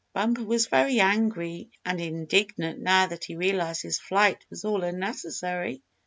[0.15, 5.83] Bumper was very angry and indignant now that he realized his flight was all unnecessary.